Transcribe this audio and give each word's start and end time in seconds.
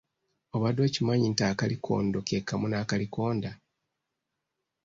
Obadde 0.55 0.81
okimanyi 0.87 1.27
nti 1.31 1.43
akalikondo 1.51 2.17
ke 2.27 2.37
kamu 2.47 2.67
na'kalikonda? 2.69 3.51